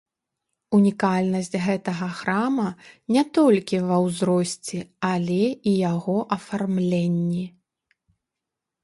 [0.75, 2.65] Унікальнасць гэтага храма
[3.15, 4.79] не толькі ва ўзросце,
[5.11, 7.45] але і яго афармленні.